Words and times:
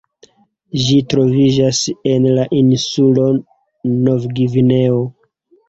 Ĝi 0.85 0.95
troviĝas 1.13 1.83
en 2.15 2.25
la 2.39 2.47
insulo 2.63 3.29
Novgvineo. 3.93 5.01